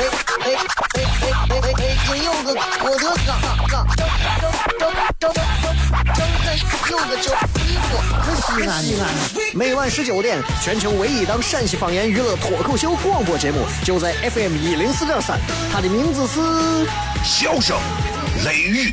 [0.00, 0.48] 哎哎
[0.94, 1.84] 哎哎哎哎！
[2.06, 3.30] 金柚子，我的嘎
[3.68, 4.00] 嘎，张
[4.78, 4.88] 张
[5.18, 6.24] 张张张张
[6.90, 7.26] 柚子酒，
[7.66, 7.88] 衣服
[8.22, 9.02] 可西安西安。
[9.52, 15.38] 每晚十九点，全球唯一档陕西方言娱乐脱口秀广播节目，就在 FM 一零四点三，
[15.70, 16.40] 它的名字是
[17.22, 17.76] 《笑声
[18.46, 18.88] 雷雨》，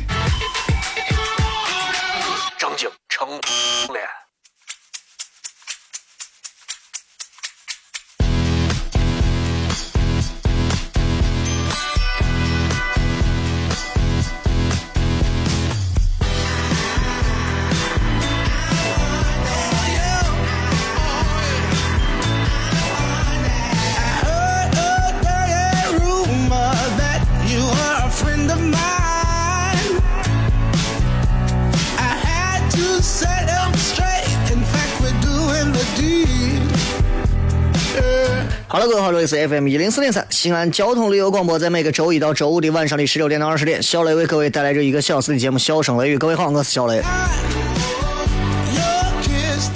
[39.28, 46.16] 是 FM 一零四点三西安交通旅游广播，在每个周一到周五的晚上的十六点到二十点，小雷为各位带来这一个小时的节目《笑声雷雨》。
[46.18, 47.02] 各位好，我是小雷。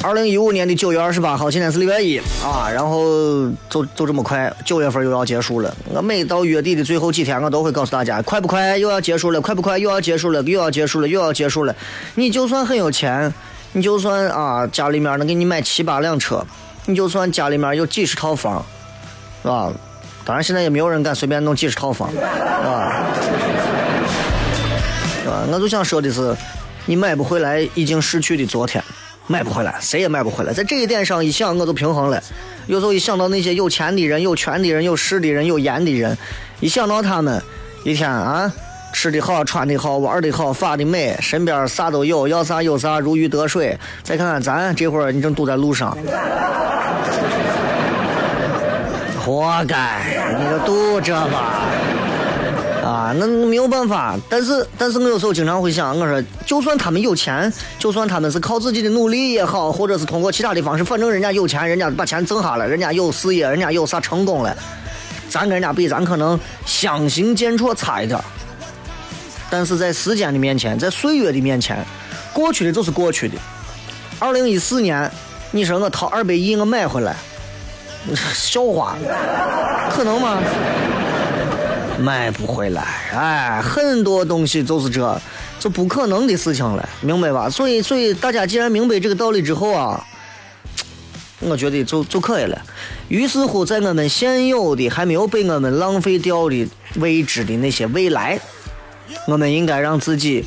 [0.03, 5.77] 二零一五年的九月二十八号，今天是礼拜一啊，然后就就这么快，九月份又要结束了。
[5.92, 11.77] 我每到月底的最后几天，我都会告诉大家，快不快又要结束了，快不快又要结束了，又要结束了，又要结束了。
[12.14, 13.31] 你就算很有钱，
[13.75, 16.42] 你就算啊家里面能给你买七八辆车，
[16.87, 18.64] 你就算家里面有几十套房。
[19.42, 19.70] 是吧？
[20.24, 23.04] 当然，现在也没有人敢随便弄几十套房，是吧？
[25.22, 25.42] 是吧？
[25.50, 26.32] 我就想说的是，
[26.86, 28.82] 你买不回来已经逝去的昨天，
[29.26, 30.52] 买不回来，谁也买不回来。
[30.52, 32.22] 在这一点上一想，我就平衡了。
[32.68, 36.16] 有时候一想到那些有钱的人、有权的人、有势的人、有颜的人，
[36.60, 37.42] 一想到他们
[37.82, 38.48] 一天啊，
[38.92, 43.76] 吃的好、穿的好、玩的好、发的美，身边啥都有，要啥有啥，如鱼得水。
[44.04, 45.98] 再看看咱这会儿，你正堵在路上。
[49.25, 51.62] 活该，你就堵着吧，
[52.83, 54.16] 啊，那没有办法。
[54.28, 64.56] 但是，但是我有时候经常会想，我说，就算他们有钱，就算他们是靠自己的努力也好，或者是通过其他的方式，反正人家有钱，人家把钱挣下来，人家有事业，人家有啥成功了，
[65.28, 68.19] 咱跟人家比，咱可能相形见绌差一点。
[69.49, 71.78] 但是在时间的面前，在岁月的面前，
[72.32, 73.37] 过去的就是过去的。
[74.19, 75.09] 二零一四年，
[75.53, 77.15] 你说我掏二百亿，我买回来。
[78.34, 78.96] 笑话，
[79.90, 80.38] 可能吗？
[82.00, 82.82] 买不回来，
[83.14, 85.20] 哎，很多东西就是这，
[85.60, 87.48] 就不可能的事情了，明白吧？
[87.48, 90.04] 所以，所以大家既然明白这个道理之后啊，
[91.40, 92.60] 我觉得就就可以了。
[93.08, 98.40] 于是乎，在我们现有的还没有被我们浪费掉的未知的那些未来，
[99.28, 100.44] 我们应该让自己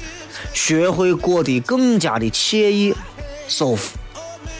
[0.51, 2.93] 学会过得更加的惬意、
[3.47, 3.97] 舒服、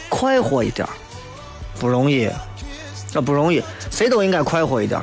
[0.08, 0.88] 快活一点，
[1.78, 2.30] 不容易。
[3.10, 5.00] 这不容易，谁都应该快活一点。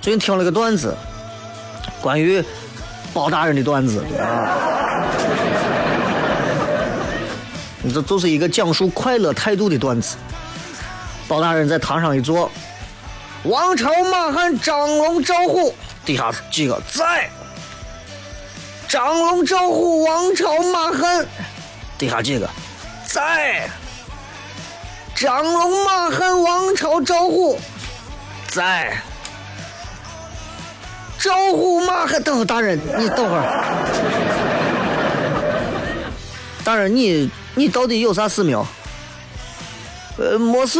[0.00, 0.96] 最近听了个段子，
[2.00, 2.44] 关于
[3.12, 4.54] 包大人的段子啊，
[7.92, 10.16] 这就是一个讲述快乐态度的段子。
[11.26, 12.50] 包大人在堂上一坐，
[13.42, 17.28] 王朝、马汉、张龙、赵虎，底下几个在。
[18.88, 21.26] 张龙、赵虎、王朝、马汉，
[21.98, 22.48] 底下几个
[23.04, 23.68] 在。
[25.20, 27.58] 张龙、马汉、王朝、赵虎，
[28.46, 28.96] 在。
[31.18, 33.42] 赵虎、马汉，等会大人，你等会儿。
[36.62, 38.64] 大人，你你到底有啥事没有？
[40.18, 40.78] 呃，没事，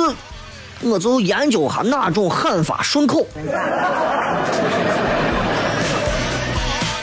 [0.82, 3.26] 我就研究下哪种喊法顺口。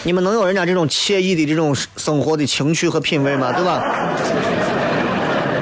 [0.03, 3.51] 你们能有人家这种惬意的这种生活的情趣和品味吗？
[3.51, 3.83] 对吧？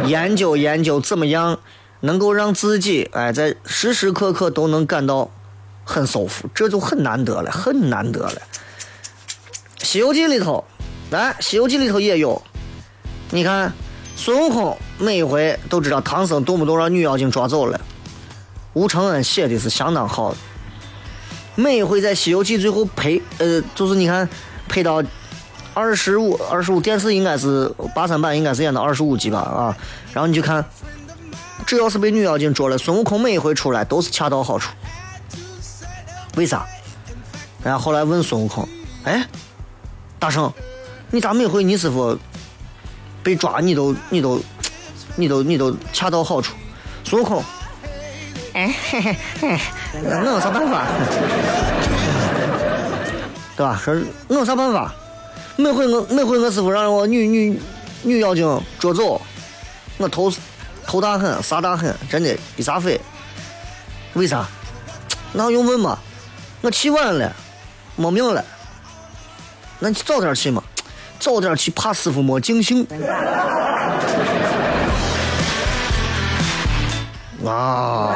[0.07, 1.59] 研究研究怎么样
[2.01, 5.31] 能够让自己哎在时时刻刻都能感到
[5.83, 8.41] 很舒服，这就很难得了，很难得了。
[9.85, 10.63] 《西游记》里头，
[11.11, 12.41] 来，《西游记》里头也有。
[13.31, 13.71] 你看，
[14.15, 17.79] 孙悟空每一回都知道唐僧动不动让女妖精抓走了。
[18.73, 20.37] 吴承恩写的是相当好的，
[21.55, 24.27] 每一回在《西游记》最后配呃，就是你看
[24.67, 25.03] 配到。
[25.73, 29.75] 二十五，二十五，电视应该是八三版，应该是演到二十五集吧啊。
[30.13, 30.63] 然后你就看，
[31.65, 34.71] 只要是被女妖精捉了，孙悟空每一回出来都是恰到好处。
[36.35, 36.65] 为啥？
[37.63, 38.67] 然后后来问孙悟空
[39.05, 39.25] ：“哎，
[40.19, 40.51] 大圣，
[41.11, 42.17] 你咋每回你师傅
[43.23, 44.39] 被抓，你都你都
[45.15, 46.53] 你都你都恰到好处。
[47.03, 47.43] 孙悟空，
[48.53, 49.59] 哎嘿嘿嘿，
[50.03, 50.85] 我有啥办法？
[53.55, 53.79] 对吧？
[53.83, 53.95] 说
[54.27, 54.93] 我有啥办法？
[55.55, 57.61] 每回我每回我师傅让我女女
[58.01, 59.21] 女妖精捉走，
[59.97, 60.33] 我头
[60.85, 62.99] 头大很，啥大很，真的一啥飞？
[64.13, 64.45] 为啥？
[65.31, 65.97] 那用问吗？
[66.61, 67.31] 我去晚了，
[67.95, 68.43] 没命了。
[69.79, 70.63] 那你早点去嘛，
[71.19, 72.87] 早点去，怕师傅没尽兴。
[77.45, 78.15] 啊！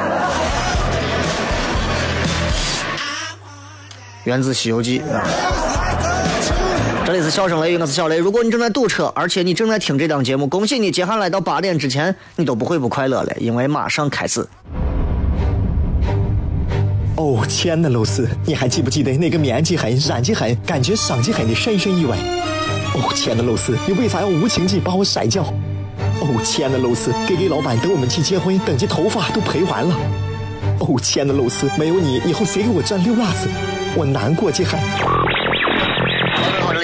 [4.23, 5.21] 源自《西游记》啊！
[7.07, 8.17] 这里是笑声雷雨，我是小雷。
[8.17, 14.45] 如果你正在堵车，而且你正在听这档节目，恭喜你，接下来到八点之前，你都不会不快乐了，因为马上开始。
[17.15, 22.17] 哦，亲爱的露丝，你还记不记得那个面积狠、染技狠、感觉伤及狠的深深意外？
[22.93, 25.43] 哦，亲爱的露丝，你为啥要无情地把我甩掉？
[26.19, 29.95] 哦，亲爱的露丝给给老板等我们去结婚，等级头发都赔完了。
[30.81, 33.47] 哦，亲爱的露丝，没有你，以后谁给我赚六辣子？
[33.95, 34.77] 我难过极狠。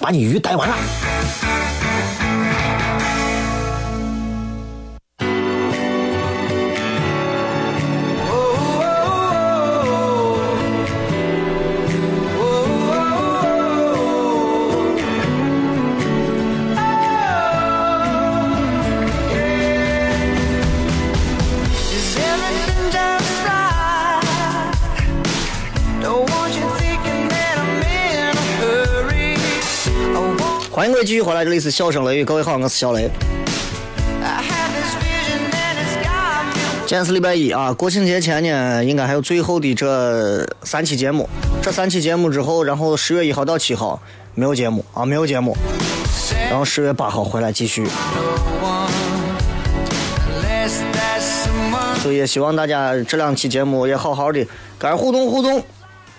[0.00, 1.13] 把你鱼逮完了。
[30.84, 32.24] 欢迎各位继续回来，这里是笑声雷雨。
[32.26, 33.08] 各位好，我是小雷。
[36.80, 41.26] 今天是礼拜一啊，国庆节前呢，应该还有最后的这三期节目。
[41.62, 43.98] 这三期节目之后，然后十月一号到七号
[44.34, 45.56] 没有节目啊，没有节目。
[46.50, 47.86] 然后十月八号回来继续。
[52.02, 54.46] 所以也希望大家这两期节目也好好的，
[54.78, 55.64] 该互动互动，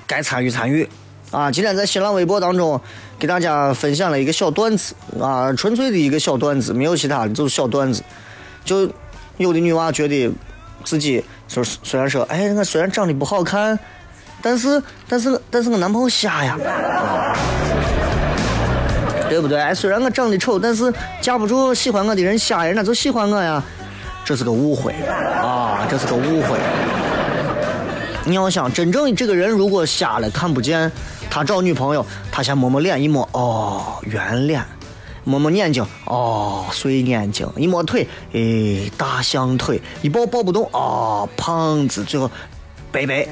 [0.07, 0.89] 该参与参与。
[1.31, 2.79] 啊，今天在新浪微博当中
[3.17, 8.03] 给大家分享了一个小段子啊，纯粹的一个小段子，没有其他的，就是小段子。
[8.63, 8.89] 就
[9.37, 10.31] 有的女娃觉得
[10.83, 13.77] 自己就是虽然说，哎，我虽然长得不好看，
[14.41, 16.57] 但是但是但是我男朋友瞎呀，
[19.29, 19.59] 对不对？
[19.59, 23.63] 哎，虽然我长得丑，但是架不住喜欢我的人瞎呀，人家就喜欢我呀。
[24.23, 24.91] 这是个误会
[25.41, 26.57] 啊，这是个误会。
[28.25, 30.91] 你要想，真正这个人如果瞎了看不见，
[31.35, 34.61] 他找女朋友，他先摸摸脸一摸，哦，圆脸；
[35.25, 42.31] 摸摸眼睛，哦，碎眼睛；一摸腿，哎，大象腿；一抱抱不动，哦，胖子；最后，
[42.89, 43.27] 拜拜。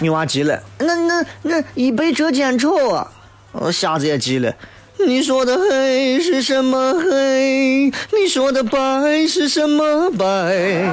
[0.00, 3.12] 女娃急了，那那那一杯遮肩丑啊！
[3.52, 4.50] 呃，瞎子也急了。
[5.06, 7.92] 你说的黑是什么黑？
[8.18, 10.90] 你说的白是什么白？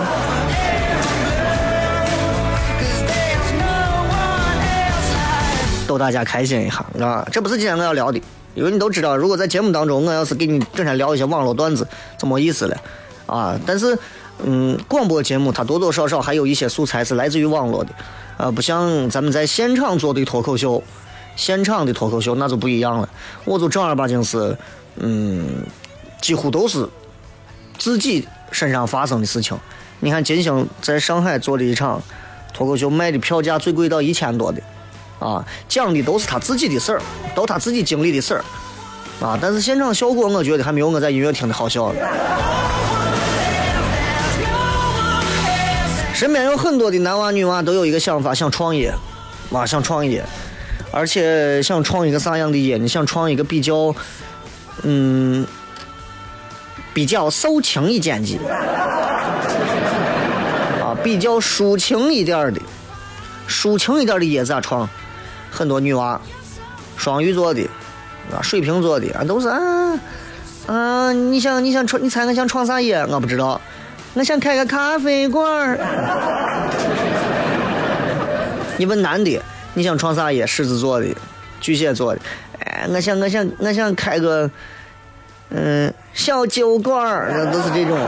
[5.92, 7.28] 逗大家开心一下啊！
[7.34, 8.22] 这不是今天我要聊的，
[8.56, 11.86] 因为你都知道，如果在节目当中，我要是给你整天聊一些网络段子，
[12.18, 12.78] 就没意思了
[13.26, 13.60] 啊。
[13.66, 13.98] 但是，
[14.42, 17.90] 嗯，广播节目它多多少少还有一些素材是来自于网络的，
[18.38, 20.82] 啊，不像咱们在现场做的脱口秀，
[21.36, 23.10] 现场的脱口秀那就不一样了。
[23.44, 24.58] 我就正儿八经是，
[24.96, 25.46] 嗯，
[26.22, 26.88] 几乎都是
[27.78, 29.58] 自己身上发生的事情。
[30.00, 32.02] 你看金星在上海做了一场
[32.54, 34.62] 脱口秀，卖的票价最贵到一千多的。
[35.22, 37.02] 啊，讲的都是他自己的事儿，
[37.36, 38.44] 都他自己经历的事儿，
[39.24, 42.00] 啊，但是现场效果我觉得还没有我在音乐厅的好笑呢。
[46.12, 48.92] 身边有很多的男娃女娃都有一个想法，想创业，
[49.54, 50.26] 啊，想创业，
[50.92, 52.78] 而且想创一个啥样的业？
[52.78, 53.94] 你想创一个比较，
[54.82, 55.46] 嗯，
[56.96, 58.40] 比较抒情一点的，
[60.82, 62.60] 啊，比较抒情一点的，
[63.48, 64.90] 抒情一点的业咋创？
[65.52, 66.20] 很多女娃，
[66.98, 67.70] 双鱼座的，
[68.34, 69.60] 啊，水瓶座的，啊，都是啊
[70.68, 71.12] 啊！
[71.12, 73.06] 你想你想创，你猜我想创啥业？
[73.08, 73.60] 我不知道，
[74.14, 75.78] 我想开个咖啡馆。
[78.78, 79.42] 你问男的，
[79.74, 80.48] 你想创啥业？
[80.48, 81.08] 狮子座的，
[81.60, 82.22] 巨蟹座的，
[82.60, 84.50] 哎，我想我想我想开个，
[85.50, 88.00] 嗯，小酒馆儿，都是这种。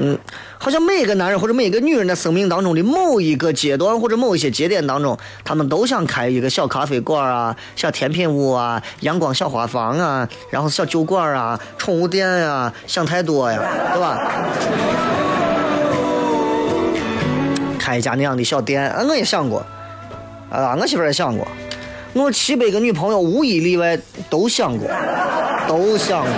[0.00, 0.18] 嗯，
[0.62, 13.60] 好像每个男人或者每个女人的生命当中的某一个阶段或者某一些节点当中，他们都想开一个小咖啡馆啊、小甜品屋啊、阳光小花房啊，然后小酒馆啊、宠物店呀、想太多呀，
[13.92, 14.16] 对吧？
[17.76, 19.66] 开一家那样的小店，啊我也想过，
[20.48, 21.44] 啊，我媳妇也想过，
[22.12, 23.98] 我七百个女朋友无一例外
[24.30, 24.88] 都想过，
[25.66, 26.32] 都想过。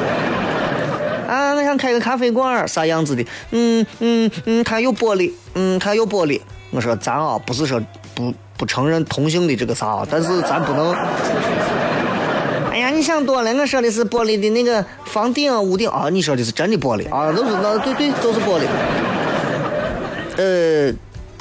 [1.35, 3.27] 啊，我想开个咖啡馆，啥样子的？
[3.51, 6.41] 嗯嗯嗯，看有玻璃，嗯，看有玻璃。
[6.71, 7.83] 我说咱啊，不是说
[8.15, 10.95] 不不承认同性的这个啥，但是咱不能。
[12.71, 18.67] 哎呀，你想多了，我说的是玻璃的那个房顶、屋顶啊，你说的是真的玻璃啊，都是那对对，都是玻璃。
[20.37, 20.93] 呃，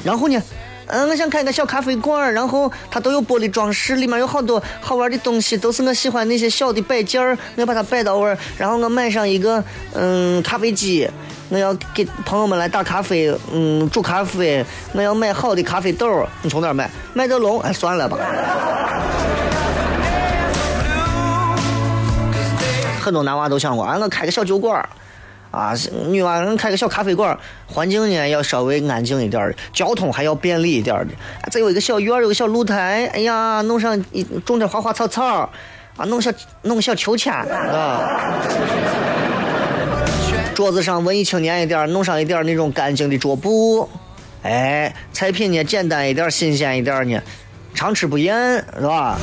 [0.04, 0.42] 然后呢？
[0.86, 9.62] 嗯，我想开个小咖啡馆，然后它都有玻璃装饰，里面有好多好玩的东西，都是我喜欢那些小的摆件儿，我要把它摆到位儿，然后我买上一个
[9.94, 11.08] 嗯咖啡机，
[11.48, 16.90] 我要给朋友们来打咖啡，嗯煮咖啡，我要买好的咖啡豆儿，你从哪儿买？
[17.14, 17.60] 麦德龙？
[17.62, 18.18] 哎，算了吧。
[23.00, 24.88] 很多男娃都想过，啊，我开个小酒馆儿。
[25.54, 25.72] 啊，
[26.08, 31.14] 女娃人开个小咖啡馆，环境呢要稍微安静一点的，交通还要便利一点的。
[31.48, 35.48] 再有一个小院，有个小露台，哎呀，弄上一种点花花草草，
[35.96, 36.32] 啊，弄小
[36.62, 38.02] 弄个小秋千啊。
[40.56, 43.88] 桌子上文艺青年一点，弄上一点那种干净的桌布，
[44.42, 47.22] 哎，菜品呢简单一点，新鲜一点呢，
[47.74, 48.34] 常吃不厌，
[48.76, 49.16] 是吧？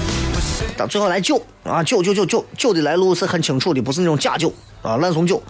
[0.78, 5.44] 到最后来酒啊，酒酒酒酒酒的来路是很清楚的，不是那种假酒啊，烂怂酒。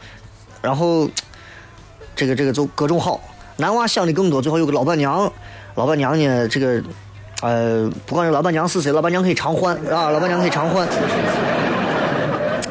[0.62, 1.10] 然后，
[2.16, 3.20] 这个这个就各种好。
[3.58, 5.32] 男娃想的更多，最后有个老板娘，
[5.76, 6.82] 老板娘呢，这个，
[7.42, 10.88] 呃，不管是老板娘是谁，老板娘可以常换啊，老板娘可以常换。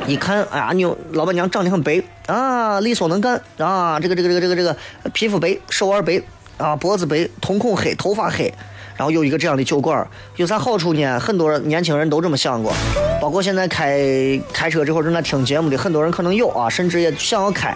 [0.06, 4.76] 一看，哎呀，你老板娘长得很白啊，利索能干啊，这个这个这个这个这个
[5.12, 6.20] 皮肤白，手腕白
[6.58, 8.52] 啊，脖子白，瞳孔黑，头发黑。
[9.00, 11.18] 然后有一个这样的酒馆，有啥好处呢？
[11.18, 12.70] 很多年轻人都这么想过，
[13.18, 17.74] 包括现在开开车这会正在听节目的很多人可能有啊，甚至也想要开。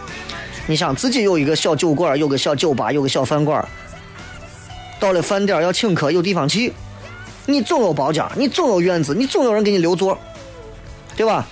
[0.67, 3.67] 你想自己有一个小酒馆，有个小酒吧，有个小饭馆，
[5.01, 6.75] 到了饭点要请客，有地方去，
[7.47, 10.19] 你总有包间，你总有院子，你总有人给你留座，
[11.17, 11.47] 对吧？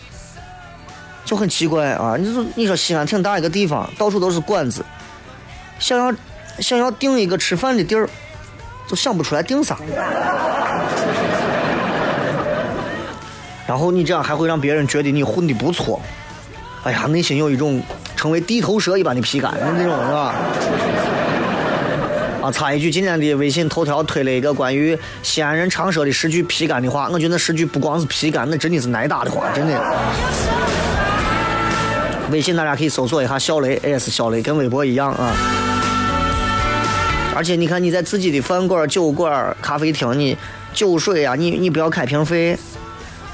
[1.24, 2.14] 就很奇怪啊！
[2.20, 4.84] 你说你说西安挺大一个地方，到处都是馆子，
[5.78, 6.14] 想要
[6.58, 8.06] 想要订一个吃饭的地儿。
[8.88, 9.78] 都想不出来定啥，
[13.66, 16.00] 然后你这样还会让别人觉得你混的不错，
[16.82, 17.82] 哎呀，内心有一种
[18.16, 20.34] 成为地头蛇一般的皮感，那种是吧？
[22.42, 29.80] 啊，插一句，今天的微信头条推了一个关于西安人常说的十句皮感的话，我觉得那十句不光是皮感，那真的是挨打的话，真的。
[32.30, 35.32] 微信大家可以搜索一下小雷也是小雷，跟微博一样啊。
[37.34, 40.36] 而且你看，你在自己的饭馆、酒馆、咖啡厅，你
[40.74, 42.58] 酒水啊，你你不要开瓶费，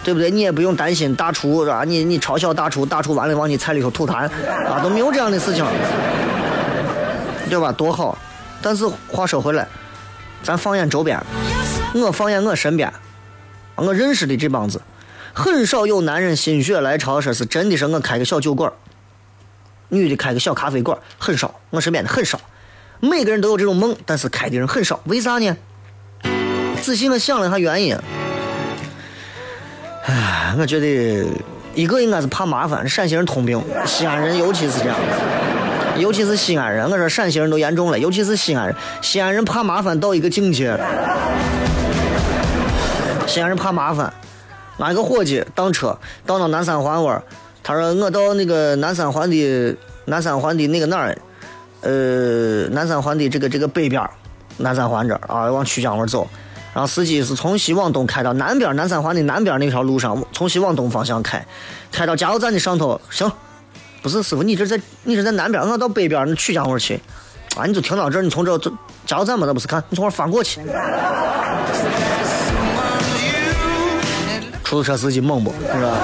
[0.04, 0.30] 对不对？
[0.30, 1.82] 你也不用担心大厨是吧？
[1.84, 4.30] 你你嘲笑大厨，大厨完了往你菜里头吐痰
[4.68, 5.64] 啊，都没有这样的事情，
[7.50, 7.72] 对吧？
[7.72, 8.16] 多好！
[8.62, 9.66] 但是话说回来，
[10.44, 11.20] 咱放眼周边，
[11.94, 12.92] 我放眼我身边，
[13.74, 14.80] 我认识的这帮子，
[15.32, 18.72] 很少有男人心血来潮说是真的是我开个小酒馆，
[19.88, 22.40] 女的开个小咖啡馆，很少，我身边的很少。
[23.00, 25.56] 每个人都有这种梦，但是开的人很少，为啥呢？
[26.82, 27.96] 仔细我想了一下原因，
[30.06, 31.26] 唉，我觉得
[31.74, 34.96] 一个应该是怕麻烦，陕西人通病，西安人尤其是这样，
[35.96, 40.76] 尤其是西安人，我说陕西人都严重了，尤其是西安人，西安人怕麻烦到一个境界，
[43.26, 44.12] 西安人怕麻烦，
[44.78, 47.22] 俺一个伙计当车到那南三环玩，
[47.62, 49.76] 他说我到那个南三环的
[50.06, 51.16] 南三环的那个哪儿？
[51.80, 54.02] 呃，南三环的这个这个北边
[54.56, 56.26] 南三环这儿啊，往曲江那儿走，
[56.74, 61.46] 然后司机是从西往东开到南边南三环的南边那条路上，从西往东方向开，
[61.92, 63.30] 开到加油站的上头，行，
[64.02, 67.00] 不是师傅，你这在你这在南边，我到北边那曲江那儿去，
[67.56, 68.70] 啊，你就停到这儿，你从这走
[69.06, 70.60] 加油站嘛，那不是看，你从这儿翻过去。
[74.64, 75.96] 出租车司机猛不，是吧？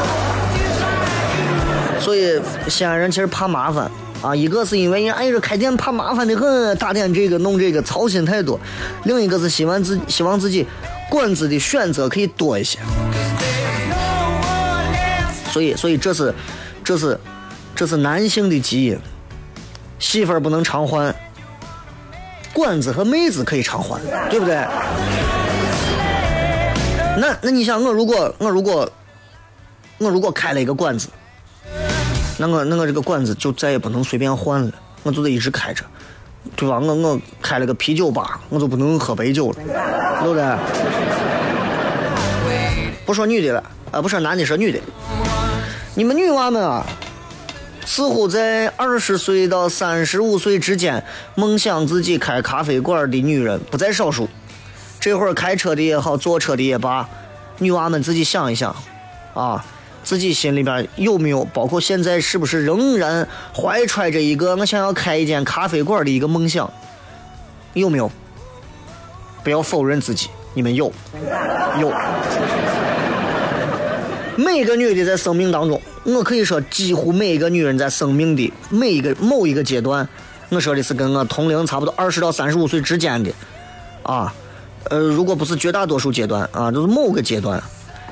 [2.00, 3.90] 所以西安人其实怕麻烦。
[4.25, 8.59] 啊，一个是因为哎这开店怕麻烦的很，打点这个弄这个操心太多；
[9.04, 10.66] 另一个是希望自希望自己
[11.11, 12.78] 馆子的选择可以多一些。
[15.50, 16.35] 所以，所以这是
[16.83, 17.21] 这是
[17.76, 18.99] 这是男性的基因，
[19.99, 21.14] 媳妇儿不能常换，
[22.54, 24.00] 馆子和妹子可以常换，
[24.31, 24.54] 对不对？
[27.19, 28.90] 那那你想我如果我如果
[29.99, 31.09] 我如果开了一个馆子，
[32.38, 34.73] 那我那我这个馆子就再也不能随便换了，
[35.03, 35.85] 我就得一直开着，
[36.57, 36.79] 对吧？
[36.79, 39.57] 我我开了个啤酒吧，我就不能喝白酒了，
[40.21, 40.45] 对不对？
[43.07, 43.62] 不说女的了，
[43.93, 44.81] 啊，不说男的，说女的。
[45.95, 46.85] 你们女娃们啊，
[47.85, 54.29] 似乎在二十岁到三十五岁之间，梦想自己开咖啡馆的女人不在少数。
[54.99, 57.09] 这会儿开车的也好，坐车的也罢，
[57.59, 58.75] 女娃们自己想一想，
[59.35, 59.64] 啊，
[60.05, 66.71] 自己心里边有没有，包括现在是不是仍然怀揣着一个我想要开一间咖啡馆的一个梦想，
[67.73, 68.09] 有没有？
[69.43, 70.93] 不要否认自己，你们有，
[71.81, 71.93] 有。
[74.37, 80.09] 每个女的在生命当中，我可以说几乎每一个女人在生命的每一个某一个阶段，
[80.49, 83.31] 我说的是跟我同龄差不多二十到三十五岁之间的，
[84.03, 84.35] 啊，
[84.91, 87.63] 呃，如果不是绝大多数阶段啊，就是某个阶段，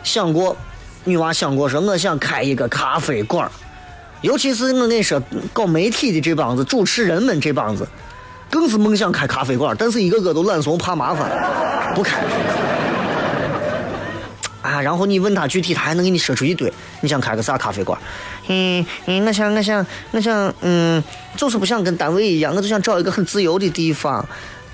[0.05, 0.57] 想过，
[1.05, 3.51] 女娃想过说我想开一个咖啡馆儿
[4.21, 5.21] 尤其是我跟你说
[5.53, 7.87] 搞媒体的这帮子主持人们这帮子，
[8.49, 11.29] 更是梦想开咖啡馆儿但是一个个都懒怂怕麻烦，
[11.95, 12.23] 不开。
[14.63, 16.73] 啊，然后你问他具体，他还能给你说出一堆。
[17.01, 17.99] 你想开个啥咖啡馆？
[18.47, 21.03] 嗯嗯，我想我想我想，嗯，
[21.37, 24.25] 就是不想跟单位一样，我就想找一个很自由的地方。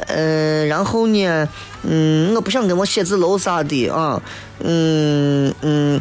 [0.06, 1.48] 嗯、然后呢，
[1.82, 4.22] 嗯，我不想跟我写字楼啥的啊，
[4.60, 6.00] 嗯嗯，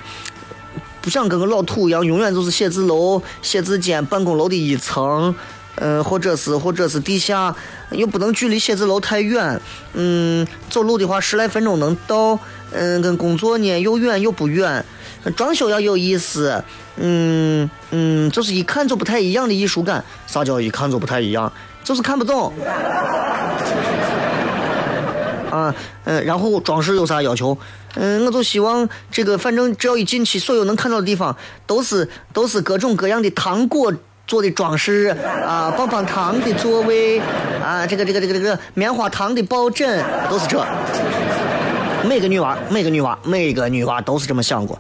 [1.01, 5.34] 不想跟个老土一样，永远都是写字楼、写字间、办公楼的一层，
[5.75, 7.56] 嗯、或者是或者是地下，
[7.92, 9.60] 又不能距离写字楼太远，
[9.94, 12.39] 嗯，走路的话十来分钟能到，
[12.72, 14.86] 嗯，跟工作呢又远又不远，
[15.36, 16.63] 装修要有意思，
[16.98, 20.06] 嗯嗯，就是一看就不太一样的艺术感。
[20.27, 21.51] 啥叫一看就不太一样？
[21.84, 22.54] 就是看不懂。
[25.58, 27.58] 啊，嗯，然后装饰有啥要求？
[27.96, 31.36] 嗯，我就希望这个，反正只要一进去，所有能看到的地方
[31.66, 33.92] 都是都是各种各样的糖果
[34.28, 35.08] 做的装饰
[35.46, 37.20] 啊，棒棒糖的座位
[37.64, 40.64] 啊，这个这个这个这个棉花糖的抱枕，都是这。
[42.08, 44.77] 每个女娃，每个女娃，每个女娃都是这么想过。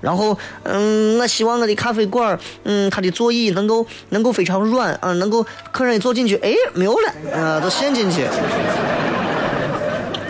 [0.00, 8.24] 然后，嗯，我希望我的咖啡馆，嗯，它的座椅能够能够非常软啊，能够客人一坐进去，哎，没有了，啊，都陷进去，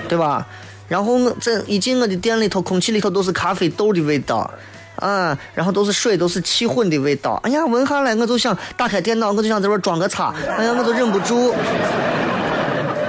[0.09, 0.47] 对吧？
[0.89, 4.51] 然后我这一进我的店里头，空气里头都是咖啡豆的味道，
[4.97, 7.39] 啊，然后都是水，都是气混的味道。
[7.45, 11.55] 哎呀，闻下来我就想打开电脑，我就想在这儿装个叉，哎呀，我就忍不住。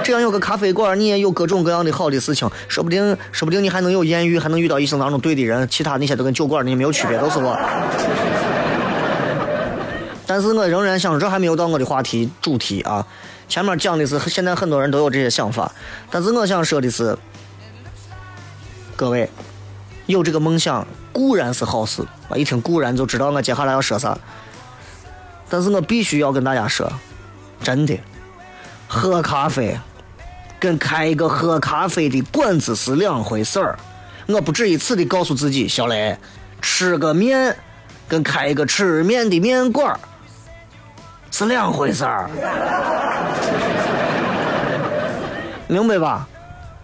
[0.02, 5.66] 这样有个咖啡馆，你也有各种各样的好的事情，说不定，说不定你还能有艳遇，还能遇到一生当中对的人。
[5.70, 7.58] 其他那些都跟酒馆那没有区别，都是我。
[10.26, 13.06] 但是我仍然想，这还没有到我的话题主题啊。
[13.50, 15.70] 前面讲的是现在很多人都有这些想法，
[16.08, 17.18] 但是我想说的是，
[18.94, 19.28] 各位
[20.06, 24.16] 有这个梦想固然是好事啊，一听固然就知道我接下来要说啥。
[25.48, 26.88] 但是我必须要跟大家说，
[27.60, 27.98] 真的，
[28.86, 29.76] 喝咖啡
[30.60, 33.76] 跟开一个喝咖啡的馆子是两回事儿。
[34.28, 36.16] 我不止一次的告诉自己，小雷，
[36.62, 37.56] 吃个面
[38.06, 39.98] 跟开一个吃面的面馆
[41.32, 42.30] 是两回事儿，
[45.70, 46.26] 明白吧？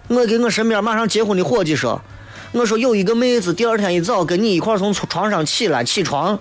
[0.06, 2.00] 我给我身边马上结婚的伙计说，
[2.52, 6.38] 我说有一个妹子第二天一早跟你一块从床上起来起床，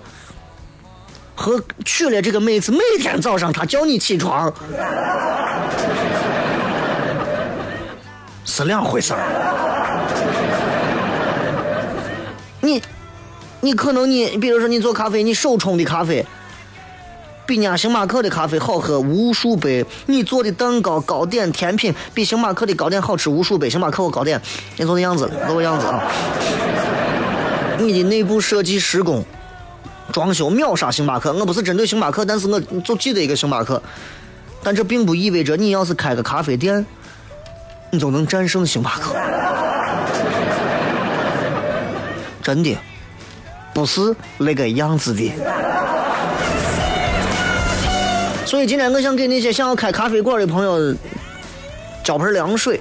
[1.34, 4.54] 和娶了这个妹子每天早上她叫你起床。
[8.46, 9.20] 是两回事儿。
[12.62, 12.80] 你，
[13.62, 16.24] 你可能你，比如说你做咖啡，你手冲的咖啡，
[17.46, 19.86] 比人家星巴克的咖啡好喝无数倍。
[20.08, 23.70] 你做的蛋糕、糕点、甜品比星巴克的糕点好吃无数倍。
[23.70, 24.42] 星巴克我糕点，
[24.78, 26.04] 你做的样子，做个样子啊。
[27.78, 29.24] 你的内部设计施工、
[30.12, 31.32] 装修秒杀星巴克。
[31.34, 33.82] 我不是针对星巴克，但是我就记得一个星巴克。
[34.64, 36.84] 但这并不意味着你要是开个咖啡店，
[37.92, 39.16] 你就能战胜星巴克。
[42.42, 42.76] 真的，
[43.74, 45.32] 不是那个样子的。
[48.56, 50.96] 所以今天我想给那些想要开咖啡馆的朋友
[52.06, 52.80] 浇盆凉水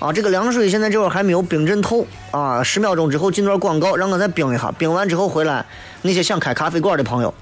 [0.00, 0.10] 啊！
[0.10, 5.62] 这个凉水现在这会儿还没有冰镇透啊，十秒钟之后进段广告，让我再冰一下，冰完之后回来，
[6.00, 7.34] 那些想开咖啡馆的朋友，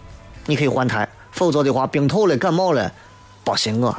[0.47, 2.91] 你可以换台，否则的话冰透了感冒了，
[3.45, 3.97] 别信我。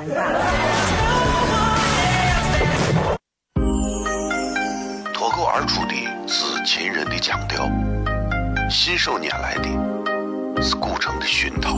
[5.13, 5.95] 脱口而出的
[6.27, 7.71] 是秦人的腔调，
[8.69, 11.77] 信手拈来的是古城的熏陶，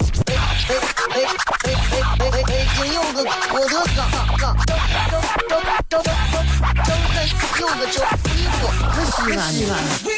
[0.25, 0.35] 北
[2.19, 4.77] 北北北京有个郭德纲，纲正
[5.09, 5.21] 正
[5.89, 8.61] 正正正正有个叫李波，
[8.95, 9.73] 是西安。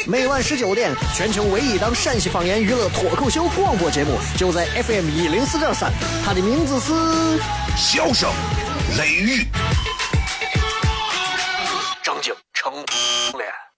[0.06, 5.92] 每晚十九点，全球唯一档陕西方言娱乐脱口秀广播节目，就在 FM 一零四点三，
[6.24, 6.92] 它的名字是。
[7.76, 8.30] 笑声
[8.96, 9.48] 雷雨，
[12.04, 13.73] 张景成脸。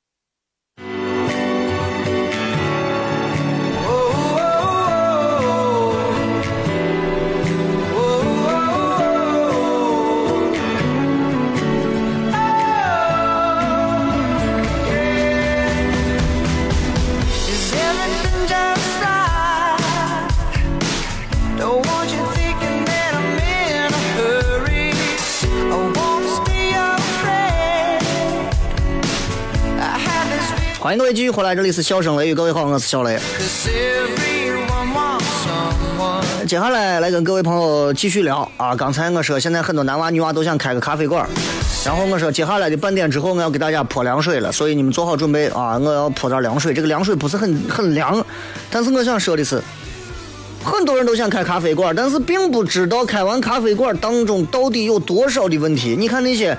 [30.87, 33.19] 欢迎各位继续回来，这里是笑声雷雨，各位好，我是小雷。
[36.47, 38.73] 接下来来跟各位朋友继续聊啊！
[38.77, 41.29] 刚才我说现在很多男娃女娃都想开个咖啡馆，
[41.85, 45.77] 然后我说接下来的半点之后我要给大家泼凉水了，所以你们做好准备啊！
[45.77, 48.25] 我要泼点凉水，这个凉水不是很 很凉，
[48.71, 49.61] 但是我想说的是，
[50.63, 55.97] 很多人都想开咖啡馆，但是并不知道开完咖啡馆当中到底有多少的问题。
[55.99, 56.57] 你看那些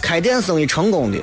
[0.00, 1.18] 开店生意成功的。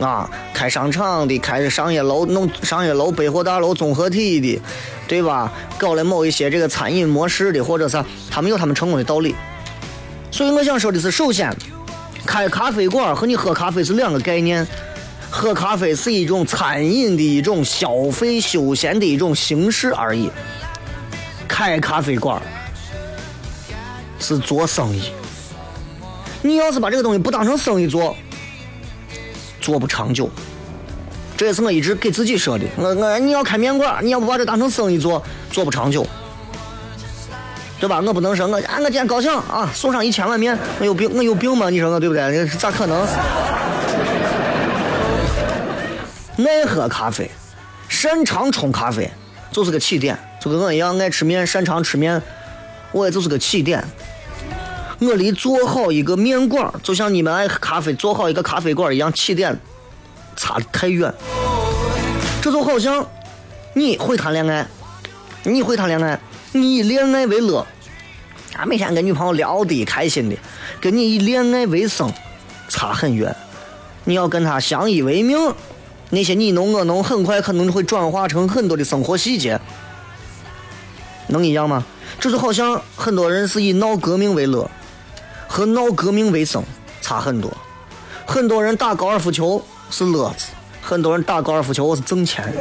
[0.00, 4.60] 啊，开商场的，开商业楼、弄商业楼、百货大楼、综合体的，
[5.06, 5.52] 对吧？
[5.76, 9.34] 搞了某一些这个餐饮模式的，或者是他们有他们成功的道理。
[10.30, 11.54] 所以我想说的是，首先，
[12.24, 14.66] 开咖啡馆和你喝咖啡是两个概念。
[15.30, 20.30] 喝咖啡是一种餐饮的一种消费休闲的一种形式而已。
[21.46, 22.40] 开咖啡馆
[24.18, 25.10] 是做生意。
[26.40, 28.16] 你要是把这个东西不当成生意做，
[29.68, 30.30] 做不长久。
[31.36, 32.64] 这也是我一直给自己说的。
[32.78, 36.06] 我我你要开面馆，你要不把这当成生意做，做不长久，
[37.78, 38.00] 对吧？
[38.00, 41.68] 我不能说我啊，我今天高兴啊，送上一千碗面，我有病，我有病吗？
[41.68, 42.48] 你说我对不对？
[42.56, 43.06] 咋可能？
[46.46, 47.30] 爱喝咖啡，
[47.90, 49.10] 擅长冲咖啡，
[49.52, 52.22] 就是个起点，就跟我一样爱吃面，擅长吃面，
[52.90, 53.84] 我也就是个起点。
[55.00, 59.56] 我离做好一个面馆，就像你们爱喝咖啡做好一个咖啡馆一样，起点
[60.36, 61.12] 差的太远。
[62.42, 63.06] 这就好像
[63.74, 64.66] 你会谈恋爱，
[65.44, 66.18] 你会谈恋爱，
[66.52, 67.64] 你以恋爱为乐，
[68.56, 70.36] 啊，每天跟女朋友聊的开心的，
[70.80, 72.12] 跟你以恋爱为生
[72.68, 73.34] 差很远。
[74.04, 75.38] 你要跟她相依为命，
[76.10, 79.60] 那些你侬我侬，很快可能会转化成很多的生活细节，
[81.28, 81.84] 能一样吗？
[82.18, 84.68] 这就好像很多人是以闹革命为乐，
[85.48, 86.62] 和闹革命为生
[87.00, 87.50] 差很多。
[88.26, 90.48] 很多人打高尔夫球是乐子，
[90.82, 92.52] 很多人打高尔夫球是挣钱。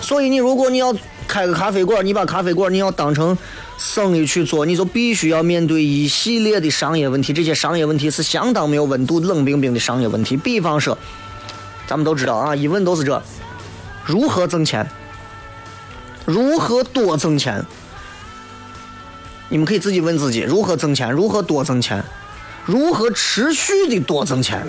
[0.00, 0.92] 所以你如果你要
[1.28, 3.36] 开个咖啡馆，你把咖啡馆你要当成
[3.78, 7.32] 生意去做，你就必须要面对一系列的商业问题。
[7.32, 10.36] 这些商业问题是相当没有温度、冷冰冰的商业问题。
[10.36, 10.96] 比方说，
[11.86, 13.22] 咱们都知道啊，一问都是这：
[14.04, 14.84] 如何挣钱？
[16.24, 17.64] 如何多挣钱？
[19.50, 21.10] 你们可以自己问自己：如何挣钱？
[21.10, 22.02] 如何多挣钱？
[22.64, 24.64] 如何持续的多挣钱？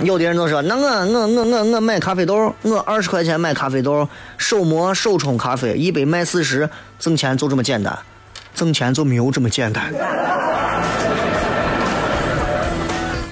[0.00, 7.98] 有的人都说：“那我我我我我买咖啡豆，我二十块钱买咖啡豆，手磨手冲咖啡，一杯卖四十，挣钱就这么简单？
[8.54, 9.92] 挣钱就没有这么简单。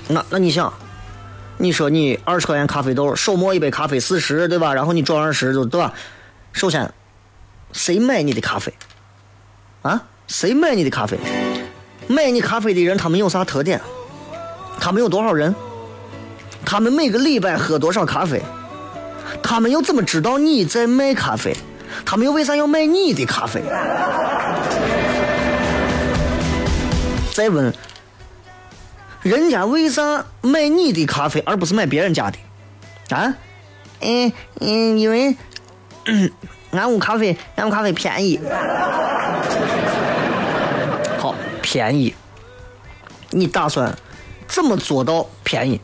[0.09, 0.71] 那那你想，
[1.57, 4.75] 你说你二十块钱咖啡豆，手磨一杯咖啡四十，对吧？
[4.75, 5.93] 然后你赚二十，就对吧？
[6.53, 6.91] 首先，
[7.73, 8.73] 谁买你的咖啡？
[9.83, 10.05] 啊？
[10.29, 11.19] 谁买你的咖啡？
[12.07, 13.81] 买你咖啡的人，他们有啥特点？
[14.81, 15.55] 他们有多少人？
[16.65, 18.41] 他们每个礼拜喝多少咖啡？
[19.43, 21.57] 他们又怎么知道你在卖咖啡？
[22.05, 23.63] 他们又为啥要买你的咖啡？
[27.35, 27.73] 再问，
[29.23, 32.39] 人家为啥买你的咖啡而不是买别人家的？
[33.17, 33.35] 啊？
[34.01, 35.37] 嗯嗯，因为
[36.07, 36.31] 嗯
[36.73, 38.41] 俺屋咖啡，俺屋咖啡便宜。
[41.19, 42.15] 好，便宜。
[43.31, 43.97] 你打算
[44.49, 45.81] 怎么做到便宜？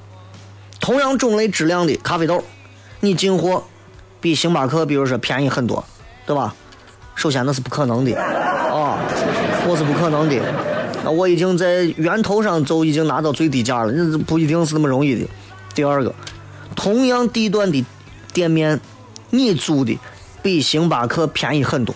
[0.81, 2.43] 同样种类质量的咖啡豆，
[3.01, 3.65] 你进货
[4.21, 5.85] 比星巴克，比如说便宜很多，
[6.27, 6.55] 对吧？
[7.15, 8.99] 首先那是不可能的啊，
[9.67, 10.37] 我是不可能的。
[11.05, 15.27] 那我已经在源头上就已经拿到最低价了，那不一定是那么容易的。
[15.75, 16.15] 第二个，
[16.77, 17.85] 同样地段的
[18.33, 18.81] 店面，
[19.31, 19.99] 你租的
[20.49, 21.95] 比星巴克便宜很多，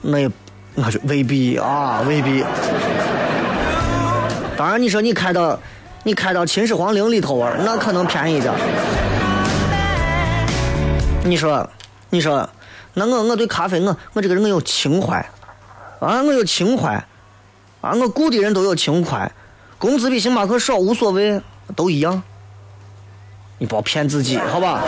[0.00, 0.30] 那也
[0.76, 2.44] 那就未必啊，未必。
[4.56, 5.58] 当然，你说你开到
[6.04, 8.54] 你开到秦始皇陵里头玩，那可能便宜点。
[11.24, 11.68] 你说，
[12.10, 12.48] 你说，
[12.92, 15.18] 那我我对咖啡，我我这个人我有情怀，
[15.98, 16.94] 啊，我有情怀，
[17.80, 19.28] 啊，我雇的人都有情怀，
[19.78, 21.40] 工资比星巴克少无所谓，
[21.74, 22.22] 都一样。
[23.58, 24.80] 你不要骗自己，好吧？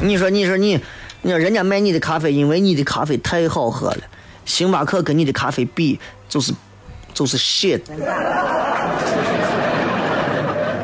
[0.00, 0.78] 你说，你说你，
[1.22, 3.98] 你说人家卖你的咖啡，因为你的咖啡太好喝了，
[4.44, 6.52] 星巴克跟你的咖啡比，就是
[7.12, 7.80] 就是 shit。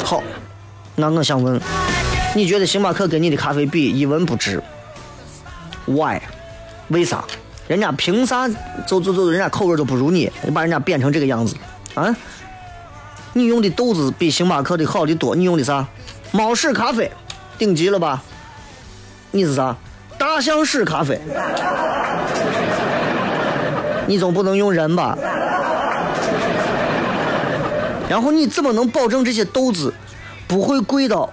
[0.04, 0.22] 好，
[0.96, 1.60] 那我想问，
[2.34, 4.60] 你觉得星巴克跟你的咖啡比一文不值
[5.86, 6.20] ？Why？
[6.88, 7.24] 为啥？
[7.68, 8.46] 人家凭啥
[8.86, 10.30] 就就就人家口味就不如你？
[10.42, 11.56] 你把人家变成这个样子
[11.94, 12.14] 啊？
[13.32, 15.86] 你用的豆子比星巴克的好的多，你用的啥？
[16.32, 17.10] 猫屎咖啡，
[17.56, 18.22] 顶级了吧？
[19.34, 19.74] 你是啥？
[20.16, 21.20] 大象屎咖啡？
[24.06, 25.18] 你总不能用人吧？
[28.08, 29.92] 然后你怎么能保证这些豆子
[30.46, 31.28] 不会贵到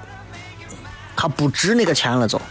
[1.16, 2.28] 它不值那个钱了？
[2.28, 2.42] 就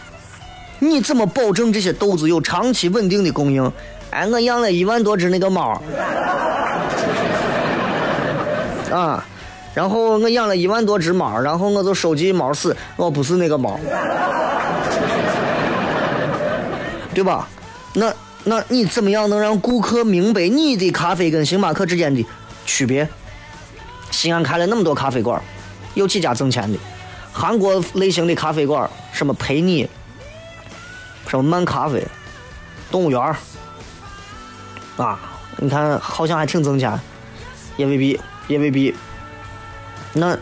[0.79, 3.69] 你怎么保证这些豆子有长期稳定的供应？
[4.11, 5.81] 哎，我养了一万多只那个猫，
[8.89, 9.21] 啊，
[9.73, 13.77] 然后我养了一万多只猫，然后我就收集猫屎，我不是那个猫，
[17.13, 17.47] 对吧？
[17.93, 22.25] 那那你怎么样能让顾客明白你的咖啡跟星巴克之间的
[22.65, 23.07] 区别？
[24.09, 25.41] 西安开了那么多咖啡馆，
[25.93, 26.79] 有几家挣钱的？
[27.33, 29.87] 韩国类型的咖啡馆，什么陪你，
[31.27, 32.05] 什么漫咖啡，
[32.89, 33.35] 动物园
[34.97, 35.19] 啊，
[35.57, 36.99] 你看好像还挺挣钱，
[37.77, 38.93] 也未必，也未必。
[40.13, 40.37] 那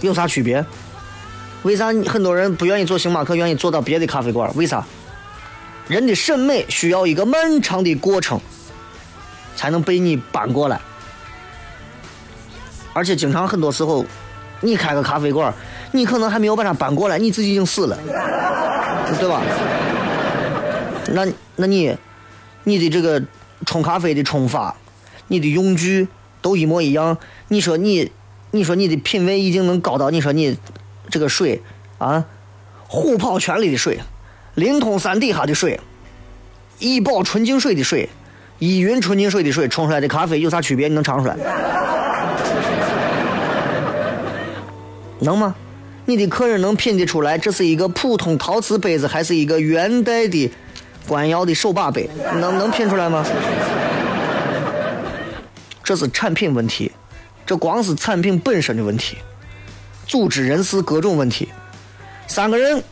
[0.00, 0.64] 有啥区别？
[1.62, 4.50] 为啥很多人不愿意做星巴克，愿意做到别的咖啡馆？
[4.56, 4.84] 为啥？
[5.92, 8.40] 人的审美需要一个漫长的过程，
[9.54, 10.80] 才能被你搬过来。
[12.94, 14.06] 而且经常很多时候，
[14.62, 15.52] 你开个咖啡馆，
[15.92, 17.98] 你可能还没有把它搬过来，你自己已经死了，
[19.20, 19.42] 对吧？
[21.12, 21.26] 那
[21.56, 21.94] 那你
[22.64, 23.22] 你的这个
[23.66, 24.74] 冲咖啡的冲法，
[25.28, 26.08] 你的用具
[26.40, 28.10] 都一模一样，你说你
[28.50, 30.56] 你说你的品味已经能高到你说你
[31.10, 31.60] 这个水
[31.98, 32.24] 啊，
[32.88, 34.00] 虎跑泉里的水，
[34.54, 35.80] 灵通山底下的水，
[36.78, 38.08] 怡宝纯净水的水，
[38.58, 40.88] 依云纯净水的水冲出来的咖啡有啥区别？
[40.88, 41.36] 你能尝出来？
[45.20, 45.54] 能吗？
[46.04, 50.50] 你的客人能品得出来，这是一个普通陶瓷杯子，还是一个元代的
[51.06, 52.10] 官窑的手把杯？
[52.40, 53.24] 能能品出来吗？
[55.82, 56.92] 这是产品问题，
[57.46, 59.16] 这光是产品本身的问题，
[60.06, 61.48] 组织人事各种问题。
[62.26, 62.82] 三个人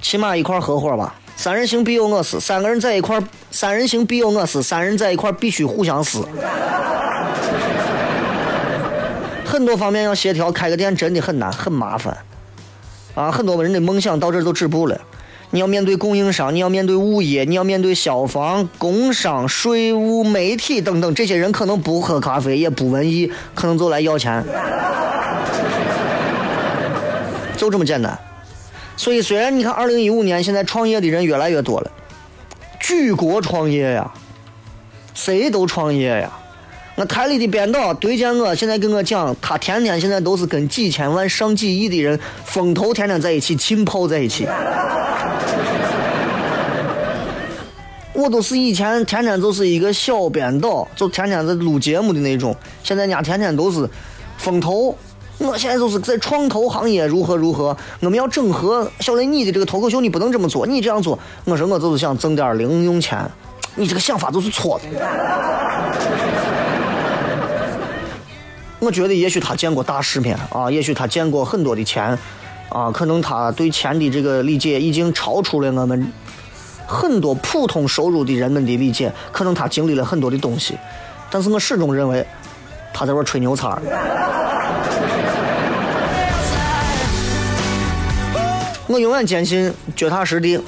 [0.00, 2.38] 起码一块合伙吧，三人行必有我师。
[2.40, 4.62] 三个人在一块，三人行必有我师。
[4.62, 6.24] 三人在一块必须互相撕。
[9.44, 12.16] 很多方面要协调，开个店真的很难，很麻烦，
[13.14, 15.00] 啊，很多人的梦想到这都止步了。
[15.50, 24.44] 你要面对供应商，你要面对物业，你要面对消防、工商、税务、媒体等等，这些人可能不喝咖啡，也不文艺，可能就来要钱，
[27.56, 28.16] 就这么简单。
[28.98, 31.90] 所以，虽然你看，二零一五年现在创业的人越来越多了，
[32.80, 34.12] 举国创业呀，
[35.14, 36.30] 谁都创业呀。
[36.96, 44.48] 我台里的编导对见我，现在跟我讲，他天天现在都是跟几千万、上几亿的人风头天天在一起浸泡在一起。
[48.14, 52.54] 我都是以前天天就是一个小编导，就天天在录节目的那种。
[52.82, 53.88] 现在人家天天都是
[54.38, 54.98] 风投，
[55.38, 58.90] 我现在就是在创投行业如何如何，我们要整合。
[58.98, 63.24] 小雷，你的这个脱口秀你不能这么做，你这样做，我说我就是想挣点零用钱，
[63.76, 64.84] 你这个想法就是错的。
[68.80, 72.18] 我觉得也许他见过大世面啊，也许他见过很多的钱，
[72.68, 76.12] 啊，可能他对钱的这个理解已经超出了我们
[76.86, 80.76] 很多普通收入的人们的理解，可能他经历了很多的东西，
[81.30, 82.26] 但是我始终认为
[82.92, 83.80] 他在玩吹牛叉。
[88.88, 90.60] 我永远坚信，脚踏实地，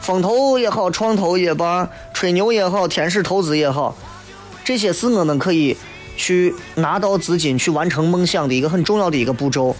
[0.00, 3.94] 风投也好，创投也罢，吹牛也好，天使投资也好，
[4.64, 5.76] 这些是我们可以。
[6.16, 9.74] 去拿到资金去完成梦想的一个很重要的一个步骤，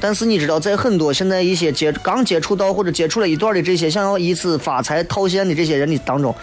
[0.00, 6.34] 但是你知道，在很多现在一些接刚接触到或者接触了一段的这些想要以此发财套现的这些人的当中，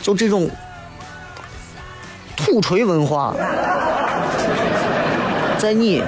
[0.00, 0.48] 就这种
[2.36, 3.34] 土锤文化，
[5.58, 6.00] 在你，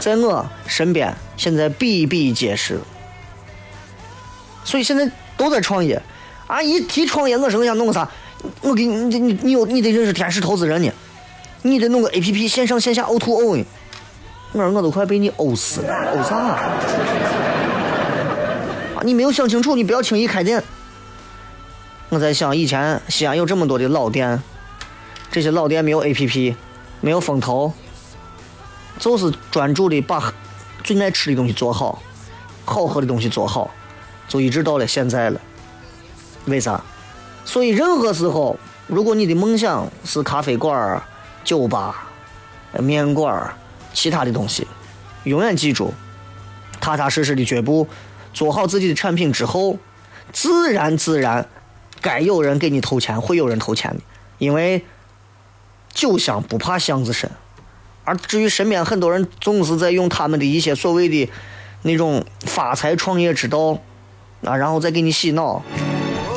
[0.00, 2.80] 在我身边现在比比皆是，
[4.68, 5.98] 所以现在都在创业，
[6.46, 8.06] 啊，一提创业，我说我想弄个啥，
[8.60, 10.92] 我给你，你你你有你得认识天使投资人呢。
[11.62, 13.64] 你得弄个 A P P 线上线下 O to O 呢，
[14.52, 16.36] 我说我都快被你呕死了，呕啥？
[18.94, 20.62] 啊，你没有想清楚，你不要轻易开店。
[22.10, 24.42] 我在想，以前西安有这么多的老店，
[25.32, 26.54] 这些老店没有 APP，
[27.00, 27.72] 没有风投，
[28.98, 30.34] 就是专注的把
[30.84, 32.02] 最爱吃的东西做好，
[32.66, 33.70] 好喝的东西做好，
[34.28, 35.40] 就一直到了现在了。
[36.44, 36.80] 为啥？
[37.44, 41.02] 所以任何时候，如果你的梦想是咖啡馆、
[41.44, 42.08] 酒吧、
[42.78, 43.54] 面馆、
[43.92, 44.66] 其他的东西，
[45.24, 45.94] 永远记住，
[46.80, 47.88] 踏踏实实的脚步，
[48.34, 49.78] 做好自己的产品之后，
[50.32, 51.48] 自然自然，
[52.02, 54.00] 该有人给你投钱，会有人投钱的，
[54.36, 54.84] 因为
[55.92, 57.30] 酒香不怕巷子深。
[58.04, 61.30] 而至于身边很多人总是在用他们的一些所谓的
[61.82, 63.78] 那种发财创业之道，
[64.44, 65.62] 啊，然后再给你洗脑。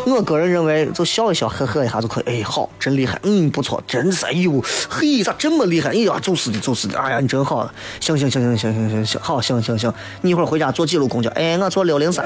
[0.08, 2.24] 我个人认为，就笑一笑，呵呵一下就可以。
[2.26, 5.92] 哎，好，真厉害，嗯，不错，真是，哎呦，嘿，咋这么厉害？
[5.92, 7.70] 哎呀，就是的，就是的，哎呀，你真好。
[8.00, 11.30] 行行行行行行行行，好，行行行，你一会儿回家坐几路公交？
[11.32, 12.26] 哎，我坐六零三。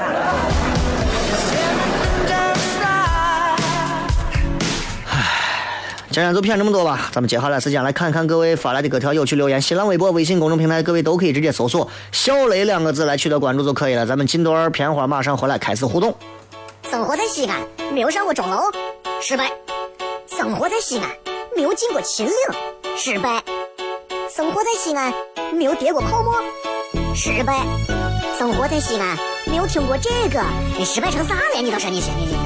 [6.16, 9.60] 今天就骗这么多吧，咱们接下来时间来看看各位发来的各条有趣留言。
[9.60, 14.06] 新浪微博、微信公众平台，各位都可以直接搜索“小雷”两个字来取得关注就可以了。
[14.06, 16.16] 咱们进段片花，马上回来开始互动。
[16.90, 17.60] 生活在西安，
[17.92, 18.62] 没有上过钟楼，
[19.20, 19.44] 失败；
[20.26, 21.06] 生活在西安，
[21.54, 22.34] 没有进过秦岭，
[22.96, 23.38] 失败；
[24.34, 25.12] 生活在西安，
[25.52, 26.42] 没有跌过泡沫，
[27.14, 27.56] 失败；
[28.38, 30.42] 生活在西安，没有听过这个，
[30.78, 31.60] 你失败成啥了？
[31.60, 32.45] 你倒是你是你你。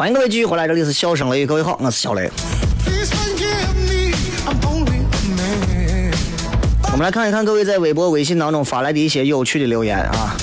[0.00, 2.30] 欢迎各位继续回来，这里是笑声雷雨，各位好，我是小雷。
[6.84, 10.34] 我们来看一看各位在微博、微信当中发来的一些有趣的留言啊。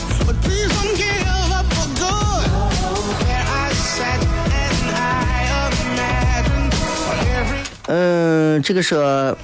[7.88, 9.36] 嗯，这个是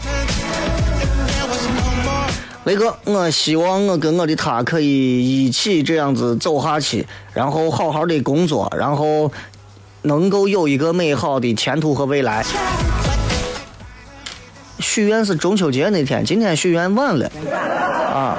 [2.65, 9.29] 雷哥，我希望我跟我的他可以一起这样子走下去，然后好好的工作，然后
[10.03, 12.45] 能够有一个美好的前途和未来。
[14.79, 17.31] 许愿是中秋节那天，今天许愿晚了
[18.13, 18.37] 啊。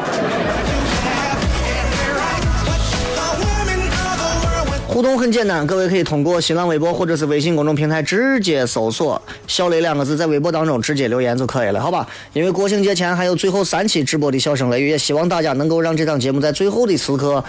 [4.87, 12.07] 互动很简单，各位可以通过新浪微博或者是微信公众平台直接搜索“小雷”两个字，在微博当中直接留言就可以了，好吧？
[12.33, 17.43] 因为国庆节前还有最后三期直播的笑声雷雨，也希望大家能够让这档节目在最后的时刻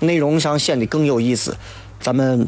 [0.00, 1.56] 内容上显得更有意思。
[2.00, 2.46] 咱们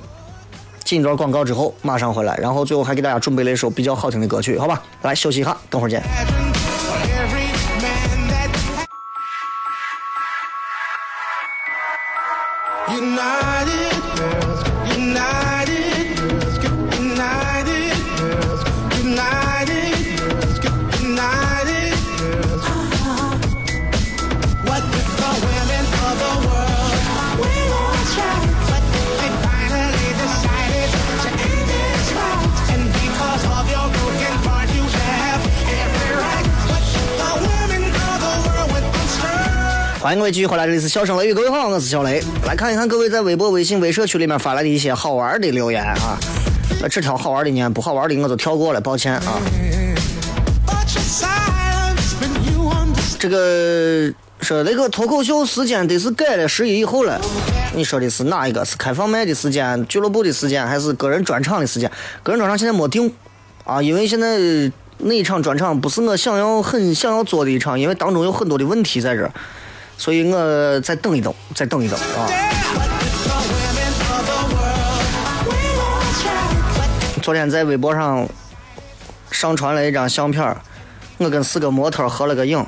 [0.84, 4.82] 进一段广告之后马上回来，然后最后还给大家准备了一首比较好听的歌曲，好吧？
[5.02, 6.02] 来休息一下，等会儿见。
[40.02, 42.20] 欢迎各位继续回来，这里是笑声雷雨，各位好，我是小雷。
[42.44, 46.18] 来看一看各位在微博、微信、微社区里面发来的一些好玩的留言啊。
[46.80, 49.40] 那这条好玩的呢，不好玩的我就跳过了，抱歉啊。
[53.16, 57.20] 这个说那个脱口秀时间得是改了十一以后了。
[57.72, 58.64] 你说的是哪一个？
[58.64, 61.88] 是开放麦的时间、俱乐部的时间，还是个人专场的时间？
[62.24, 63.08] 个人专场现在没定
[63.62, 64.36] 啊，因为现在
[64.98, 69.30] 那一场专场不是我想要很想要做的一场，因为当中有很多的问题在这儿，
[70.02, 72.26] 所以我再等一等，再等一等啊。
[77.22, 78.26] 昨天在微博上
[79.30, 80.60] 上传了一张相片儿
[81.18, 82.66] 我跟四个模特合了个影，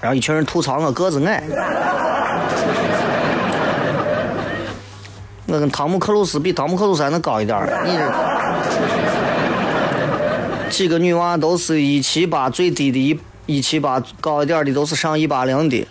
[0.00, 1.42] 然后一群人吐槽我个子矮。
[5.46, 7.96] 我跟汤姆克鲁斯比汤姆克鲁斯还能高一点儿，你
[10.62, 15.86] 这几个女娃都是一七八，最低的一一七八，高一点的都是上一八零的，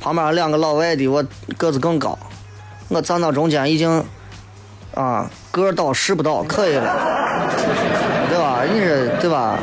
[0.00, 1.24] 旁边两个老外的，我
[1.56, 2.18] 个子更高，
[2.88, 4.04] 我站到中间已经
[4.94, 6.96] 啊个儿倒势不倒，可以了，
[8.28, 8.62] 对吧？
[8.70, 9.58] 你说对吧？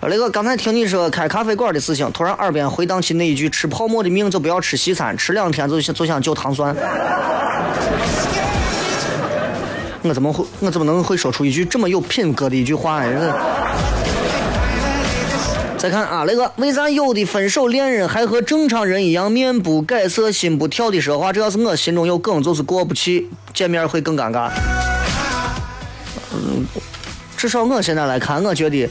[0.00, 6.72] 那个刚才听你说开咖啡馆的事情，突然耳边回荡起那一句：“吃泡沫的命就不要吃西餐，吃两天就想就想就糖酸。”
[10.02, 13.34] 我怎么会我怎么能会说出一句这么有品格的一句话呢？
[15.78, 21.32] 再看啊，那个为啥有的分手恋人还和正常人一样面不改色心不跳的说话？
[21.32, 24.50] 这要是我心中有梗，就是过不去，见面会更尴尬。
[26.34, 26.66] 嗯，
[27.36, 28.90] 至少我现在来看，我觉得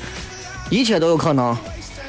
[0.70, 1.56] 一切都有可能。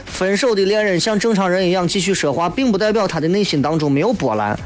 [0.07, 4.57] 分手的恋人像正常人一样继续说话，并不代表他的内心当中没有波澜。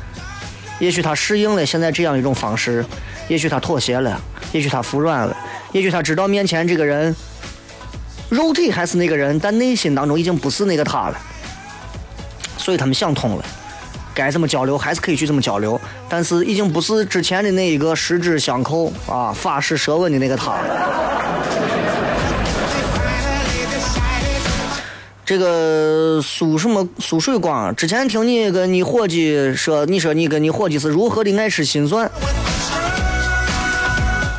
[0.79, 2.85] 也许他适应了现在这样一种方式，
[3.29, 4.21] 也许他妥协了，
[4.53, 5.35] 也许他服软了，
[5.73, 7.15] 也许他知道面前这个人
[8.33, 11.21] 肉体还是那个人，但内心当中已经不是那个他了。
[12.57, 13.45] 所以他们想通了，
[14.15, 15.79] 该怎么交流还是可以去这么交流，
[16.09, 20.59] 但是已经不是之前的那一个十指相扣啊、发誓舌吻的那个他了。
[25.27, 32.11] 这个苏什么苏水光，之前听你跟你伙计说，你说你跟你伙计是如何的爱吃心酸。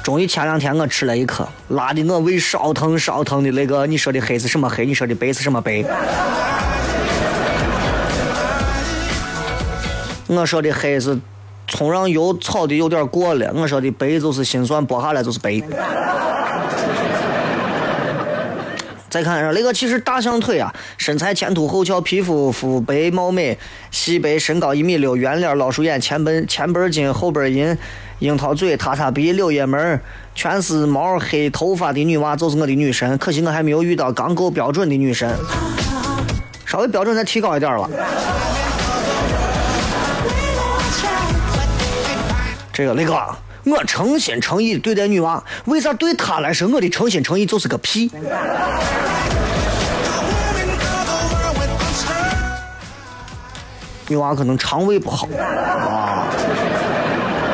[0.03, 4.85] 终于前两天我吃了一颗，辣的我胃烧疼烧疼的那个，你说的黑是什么黑？
[4.85, 5.81] 你说的白是什么白？
[10.27, 11.17] 我说的黑是
[11.69, 15.61] 葱让油炒的有点过了，我说的白就是心酸剥下来就是白。
[19.09, 23.57] 再看下那个，其实大象腿啊，身材前凸后翘，皮肤肤白貌美，
[23.91, 27.77] 细白，身高一米六，圆脸，老鼠眼，前奔前边金，后边银，
[28.24, 29.99] 樱桃嘴，塌塌鼻，柳叶眉，
[30.34, 33.17] 全是毛黑头发的女娃就是我的女神。
[33.17, 35.30] 可惜我还没有遇到刚够标准的女神，
[36.65, 37.89] 稍微标准再提高一点吧。
[42.71, 43.13] 这个那个，
[43.65, 48.09] 我诚心诚意对待女娃，为啥对她来说我的诚心诚意就是个屁？
[54.07, 56.28] 女娃可能肠胃不好啊，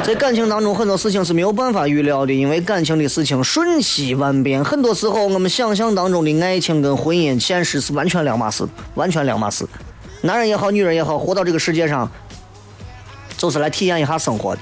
[0.10, 9.64] 在感情当中很多事情是没有办法预料的，因为感情的事情瞬息万变，很多时候我们想象当中的爱情跟婚姻现实是完全两码事，完全两码事。
[10.22, 12.10] 男人也好，女人也好，活到这个世界上，
[13.38, 14.62] 就是来体验一下生活的。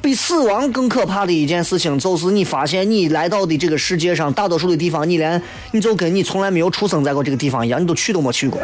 [0.00, 8.60] 比死亡更可怕的一件事情，就是你发现你来到的这个世界上，大多数的地方，你连你就跟你从来没有出生在过这个地方一样，你都去都没去过。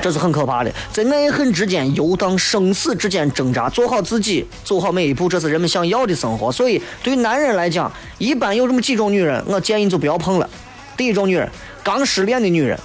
[0.00, 6.50] 这是很可怕的，在爱恨之间游荡，生死之间挣扎，做好自己，走好每一步，这是人们想要的生活。
[6.52, 10.48] 所以，对于男人来讲，一般有这么几种女人，我建议就不要碰了。
[10.96, 11.48] 第一种女人，
[11.82, 12.78] 刚失恋的女人。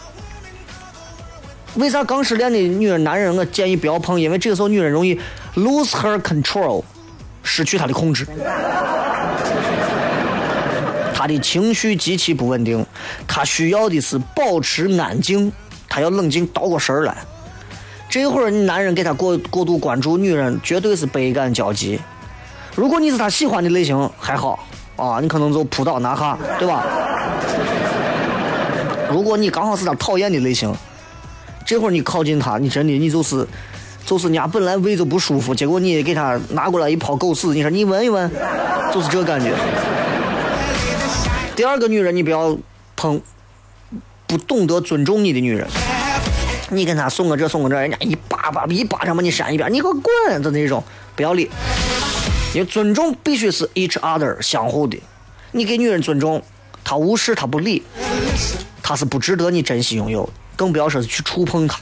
[1.76, 4.20] 为啥刚失恋的女人、男人我建议不要碰？
[4.20, 5.20] 因为这个时候女人容易
[5.56, 6.84] lose her control，
[7.42, 8.28] 失去她的控制，
[11.16, 12.86] 她的情绪极其不稳定，
[13.28, 15.52] 她需要的是保持安静，
[15.94, 17.16] 她要冷静倒过神儿来。
[18.10, 22.00] 这会儿你男人给她过过度关注，女人绝对是百感交集。
[22.76, 24.58] 如果你是她喜欢的类型还好
[24.96, 26.84] 啊，你可能就扑倒拿下，对吧？
[29.12, 30.74] 如果你刚好是她讨厌的类型。
[31.64, 33.48] 这会儿你靠近他，你真的你就是，
[34.04, 38.30] 就是人家本来胃就不舒服，结果你给他拿过来一泡狗屎，你说你闻一闻，
[38.92, 39.54] 就是这感觉。
[41.56, 42.58] 第二个女人，你不要
[42.98, 43.22] 碰
[44.34, 45.68] 不懂得尊重你的女人，
[46.72, 50.84] 你跟她送个这送个这，人家一巴巴一巴掌把你扇一边，你给我滚的那种，
[51.16, 51.48] 不要理。
[52.56, 55.00] 因为尊重必须是 each other 相互的，
[55.52, 56.42] 你给女人尊重，
[56.84, 57.84] 她无视她不理，
[58.82, 60.32] 她是不值得你珍惜拥有的。
[60.56, 61.80] 更不要说是去触碰她。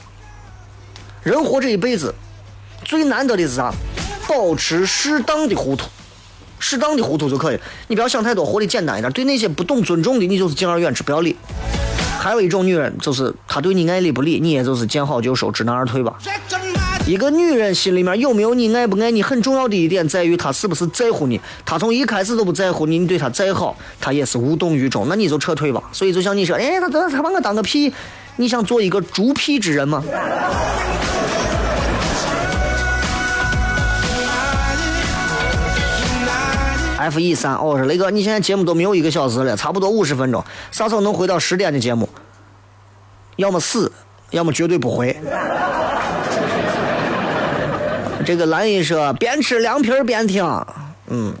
[1.22, 2.14] 人活这一辈子，
[2.84, 3.72] 最难得的是啥？
[4.28, 5.86] 保持适当的糊涂，
[6.58, 7.58] 适当的糊涂就可以。
[7.88, 9.10] 你不要想太多，活得简单一点。
[9.14, 11.34] 对那些不懂尊重的，你就是敬而远之，不要理。
[12.22, 16.14] 还有一种女人，就是她对你爱理不理，你也就是见好就收，知难而退吧。
[17.04, 21.40] 一个女人心里面有没有你爱不爱你，很重要的一点在于她是不是在乎你。
[21.64, 25.82] 她从一开始都不在乎你，你对她再好，她也是无动于衷，那你就撤退吧。
[25.90, 27.92] 所以就像你说，哎，他他他把我当个屁。
[28.36, 30.00] 你想做一个猪屁之人吗
[37.02, 42.08] ？F 一三，哦，我说雷哥，你现在节目都没有一个小时了，差不多五十分钟，啥时候能回到十点的节目？
[43.36, 43.90] 要么死，
[44.30, 45.16] 要么绝对不回。
[48.24, 50.44] 这个蓝姨说边吃凉皮儿边听，
[51.08, 51.34] 嗯，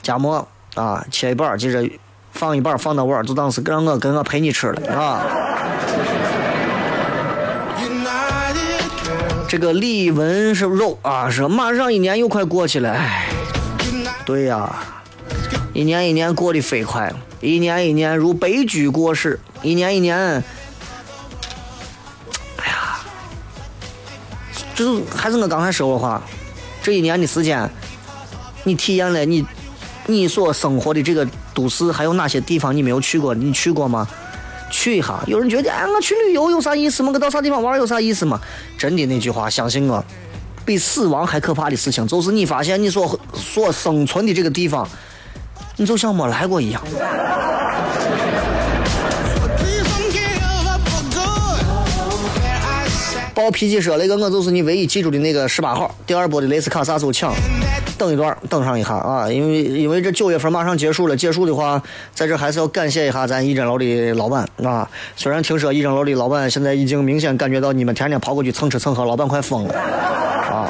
[0.00, 0.46] 夹馍
[0.76, 1.90] 啊，切一半儿，接着
[2.30, 5.26] 放一半放到碗，就当是让我跟我陪你吃了啊。
[9.48, 13.26] 这个李文是肉啊，说马上一年又快过去了，唉，
[14.24, 14.72] 对呀、
[15.72, 20.16] 一年一年过得飞快，一年一年如白驹过世，一年一年，
[22.56, 23.00] 哎呀，
[24.74, 26.20] 就是还是我刚才说的话，
[26.82, 27.70] 这一年的时间，
[28.64, 29.46] 你体验了你
[30.06, 33.32] 你所生活的这个都市还有哪些地方你没有去过？
[33.34, 34.08] 你去过吗？
[34.70, 35.22] 去一下。
[35.26, 37.10] 有人觉得，哎，我去旅游有啥意思吗？
[37.14, 38.40] 我到啥地方玩有啥意思吗？
[38.76, 40.04] 真的那句话，相信我，
[40.64, 44.88] 比死亡还可怕的事情，就是你发现你所所生存的这个地方，
[45.80, 46.82] 你就像没来过一样。
[49.56, 51.64] Please don't give up for good.
[52.36, 57.32] Where I sat 暴脾气说那个我就是你唯一记住的那个十八号，第二波的雷斯卡萨州抢。
[57.96, 61.82] 等一段，等上一下啊，因为因为这九月份马上结束了，结束的话，
[62.14, 64.86] 在这还是要感谢一下咱一真楼的老板啊。
[65.16, 70.68] 虽然听说一真楼的老板现在已经明显感觉到你们天天跑过去蹭吃蹭喝，老板快疯了啊。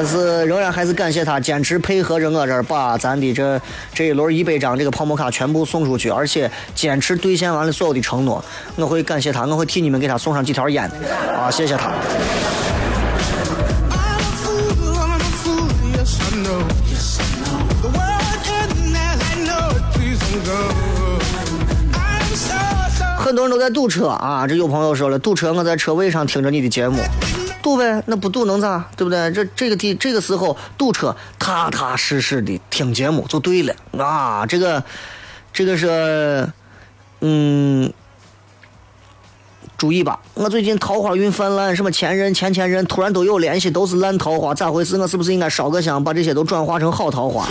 [0.00, 3.60] 但是仍然还是感谢他坚持配合着我这儿把咱的这
[3.92, 8.44] 这一轮一百张这个泡沫卡全部送出去，而且坚持兑现完了所有的承诺。
[8.76, 10.88] 我会感谢他，我会替你们给他送上几条烟
[11.36, 11.90] 啊，谢谢他。
[23.16, 27.02] 很多人都在堵车啊，这有朋友说了，堵车我在车位上听着你的节目，
[27.62, 28.88] 堵呗，那不堵能咋？
[28.96, 29.30] 对不对？
[29.32, 34.46] 这这个地这个时候堵车，踏踏实实的听节目就对了啊。
[34.46, 34.82] 这个
[35.52, 36.48] 这个是，
[37.20, 37.92] 嗯。
[39.76, 44.98] 注意吧，我最近桃花运泛滥，什么前任、前前任突然都有联系，都是烂桃花，咋回事？
[44.98, 47.46] 我是不是应该烧个香，把这些都转化成好桃花？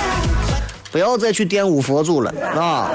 [0.91, 2.29] 不要再去玷污佛祖了
[2.59, 2.91] 啊！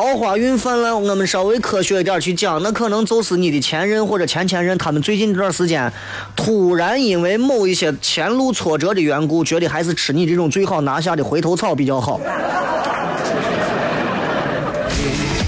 [0.00, 5.92] 桃花运泛滥，我们稍微科学一点去讲，那可能就是你的前任或者前前任，他们最近这段时间
[6.34, 12.18] 突然因为某一些前路挫折的缘故，觉得还是吃你这种最好拿下的回头草比较好。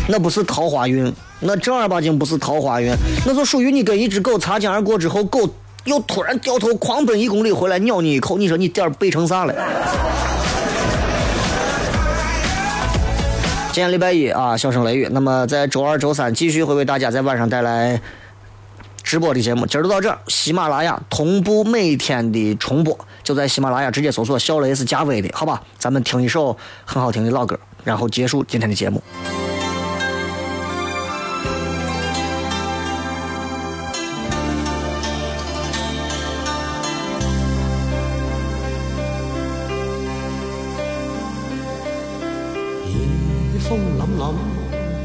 [0.07, 2.95] 那不是桃花运，那正儿八经不是桃花运，
[3.25, 5.49] 那就属于你跟一只狗擦肩而过之后，狗
[5.85, 9.55] 又突然掉头狂奔一公里回来咬你一口，你说你点儿背成啥了？
[13.73, 15.09] 今天礼拜一啊，小声雷雨。
[15.13, 17.99] 那么在周二、周三继续会为大家在晚上带来
[19.03, 19.65] 直播的节目。
[19.65, 25.63] 今儿就到这儿，喜马拉雅同步每天的重播，就在喜马拉雅直接搜索“小雷是加微的”，好吧？
[25.79, 26.55] 咱们听一首
[26.85, 29.03] 很好听的老歌，然后结束今天的节目。
[43.73, 44.37] 風凜凜，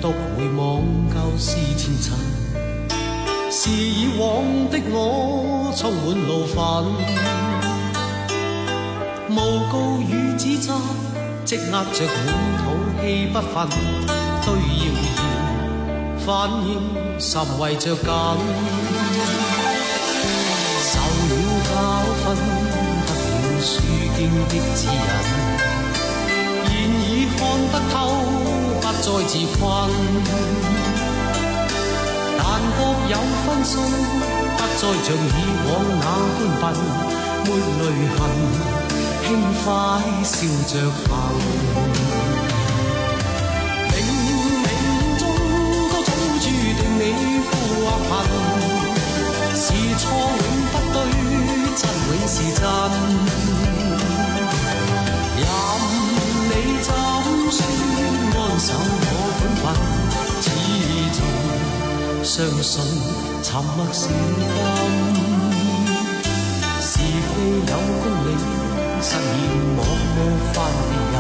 [0.02, 2.06] 獨回望旧事前尘。
[3.50, 6.58] 是以往的我充满怒愤，
[9.30, 9.38] 诬
[9.72, 10.74] 告与指责，
[11.46, 12.62] 积压着满肚
[13.00, 13.70] 气不忿，
[14.44, 14.48] 对
[14.84, 14.84] 谣
[15.16, 15.18] 言
[16.26, 16.28] 反
[16.68, 16.70] 应
[17.22, 18.04] 甚为着紧。
[20.84, 21.00] 受
[21.30, 21.72] 了教
[22.20, 22.36] 训，
[23.08, 23.72] 得了书
[24.18, 24.92] 经的指引。
[26.68, 26.72] 现
[27.10, 27.40] 已看
[27.72, 27.96] 得透，
[29.02, 29.62] 再自困。
[32.40, 32.46] 但
[32.78, 32.80] 各
[33.10, 33.74] 有分數，
[34.58, 35.70] 不再像以往
[36.00, 36.06] 那
[36.62, 36.66] 般笨，
[37.46, 37.48] 没
[37.80, 37.84] 泪
[38.16, 38.20] 痕，
[39.24, 39.28] 轻
[39.64, 39.66] 快
[40.24, 40.36] 笑
[40.68, 41.10] 着行。
[43.90, 43.94] 冥
[44.64, 44.66] 冥
[45.20, 45.22] 中
[45.90, 47.02] 都早注定你
[47.48, 47.50] 富
[47.84, 48.12] 或贫，
[49.56, 49.66] 是
[49.98, 50.04] 错
[50.38, 50.96] 永不对，
[51.76, 52.62] 真永是真。
[58.60, 58.80] 守我
[59.40, 59.64] 本份
[60.42, 60.46] 始
[61.14, 61.20] 终
[62.24, 62.82] 相信
[63.44, 64.10] 沉默是金。
[66.82, 67.02] 是非
[67.54, 68.28] 有功理
[69.00, 69.14] 实现
[69.78, 69.80] 我
[70.16, 70.18] 无
[70.54, 70.56] 法
[70.90, 71.16] 认人。